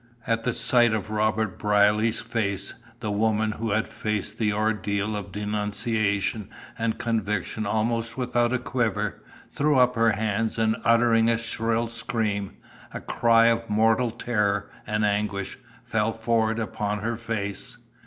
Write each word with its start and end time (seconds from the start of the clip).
At 0.25 0.47
sight 0.55 0.95
of 0.95 1.11
Robert 1.11 1.59
Brierly's 1.59 2.21
face 2.21 2.73
the 3.01 3.11
woman, 3.11 3.51
who 3.51 3.69
had 3.69 3.87
faced 3.87 4.39
the 4.39 4.51
ordeal 4.51 5.15
of 5.15 5.31
denunciation 5.31 6.49
and 6.75 6.97
conviction 6.97 7.67
almost 7.67 8.17
without 8.17 8.51
a 8.51 8.57
quiver, 8.57 9.21
threw 9.51 9.77
up 9.77 9.93
her 9.93 10.13
hands, 10.13 10.57
and 10.57 10.75
uttering 10.83 11.29
a 11.29 11.37
shrill 11.37 11.87
scream, 11.87 12.53
a 12.91 12.99
cry 12.99 13.45
of 13.45 13.69
mortal 13.69 14.09
terror 14.09 14.71
and 14.87 15.05
anguish, 15.05 15.59
fell 15.83 16.13
forward 16.13 16.57
upon 16.57 17.01
her 17.03 17.15
face. 17.15 17.77